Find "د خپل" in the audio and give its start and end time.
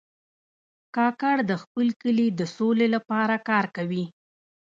1.49-1.87